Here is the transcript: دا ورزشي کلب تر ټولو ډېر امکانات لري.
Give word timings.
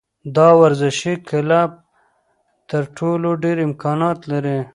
دا 0.35 0.47
ورزشي 0.61 1.13
کلب 1.29 1.71
تر 2.69 2.83
ټولو 2.97 3.29
ډېر 3.43 3.57
امکانات 3.67 4.19
لري. 4.31 4.57